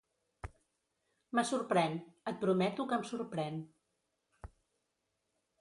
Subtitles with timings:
[1.39, 1.99] Me sorprèn,
[2.33, 3.63] et prometo que em sorprèn.